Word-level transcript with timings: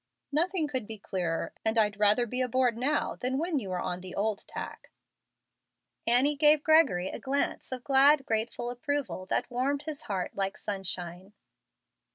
"Nothing 0.31 0.67
could 0.67 0.87
be 0.87 0.97
clearer, 0.97 1.53
and 1.63 1.77
I'd 1.77 1.99
rather 1.99 2.25
be 2.25 2.41
aboard 2.41 2.75
now 2.75 3.17
than 3.17 3.37
when 3.37 3.59
you 3.59 3.69
were 3.69 3.79
on 3.79 4.01
the 4.01 4.15
old 4.15 4.43
tack." 4.47 4.89
Annie 6.07 6.35
gave 6.35 6.63
Gregory 6.63 7.09
a 7.09 7.19
glance 7.19 7.71
of 7.71 7.83
glad, 7.83 8.25
grateful 8.25 8.71
approval 8.71 9.27
that 9.27 9.51
warmed 9.51 9.83
his 9.83 10.01
heart 10.09 10.35
like 10.35 10.57
sunshine. 10.57 11.33